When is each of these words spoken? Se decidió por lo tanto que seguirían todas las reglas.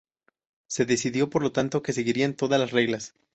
Se 0.65 0.83
decidió 0.85 1.29
por 1.29 1.43
lo 1.43 1.51
tanto 1.51 1.83
que 1.83 1.93
seguirían 1.93 2.33
todas 2.33 2.59
las 2.59 2.71
reglas. 2.71 3.13